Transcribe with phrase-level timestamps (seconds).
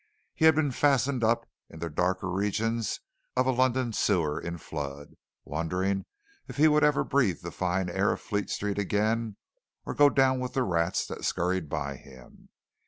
[0.33, 3.01] He had been fastened up in the darker regions
[3.37, 5.13] of a London sewer in flood,
[5.45, 6.05] wondering
[6.47, 9.37] if he would ever breathe the fine air of Fleet Street again
[9.85, 12.49] or go down with the rats that scurried by him.